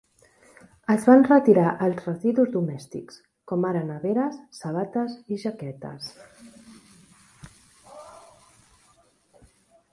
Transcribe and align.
Es 0.93 1.03
van 1.09 1.19
retirar 1.25 1.73
els 1.87 1.99
residus 2.05 2.49
domèstics, 2.55 3.19
com 3.53 3.67
ara 3.73 3.85
neveres, 3.91 4.41
sabates 4.61 5.15
i 5.35 5.39
jaquetes. 5.45 6.11